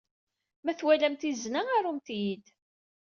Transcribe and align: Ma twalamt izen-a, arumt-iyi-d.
Ma 0.63 0.73
twalamt 0.79 1.27
izen-a, 1.31 1.61
arumt-iyi-d. 1.77 2.45